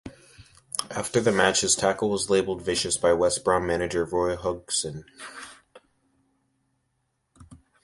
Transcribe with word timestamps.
After 0.89 1.21
the 1.21 1.31
match 1.31 1.61
his 1.61 1.75
tackle 1.75 2.09
was 2.09 2.27
labelled 2.27 2.63
'vicious' 2.63 2.97
by 2.97 3.13
West 3.13 3.43
Brom 3.43 3.67
manager 3.67 4.03
Roy 4.03 4.35
Hodgson. 4.35 5.05